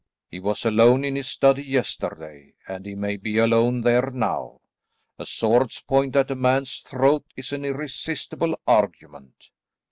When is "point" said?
5.83-6.15